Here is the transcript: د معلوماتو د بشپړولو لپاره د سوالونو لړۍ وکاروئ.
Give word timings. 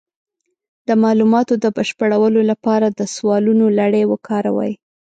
د 0.87 0.89
معلوماتو 1.03 1.53
د 1.63 1.65
بشپړولو 1.75 2.41
لپاره 2.51 2.87
د 2.89 2.99
سوالونو 3.15 3.65
لړۍ 3.79 4.03
وکاروئ. 4.07 4.71